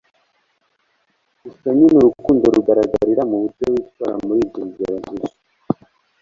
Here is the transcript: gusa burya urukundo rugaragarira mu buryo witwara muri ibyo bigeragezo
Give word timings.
gusa 1.43 1.67
burya 1.75 1.95
urukundo 1.99 2.43
rugaragarira 2.55 3.23
mu 3.29 3.37
buryo 3.41 3.65
witwara 3.73 4.15
muri 4.25 4.39
ibyo 4.45 4.61
bigeragezo 4.67 5.35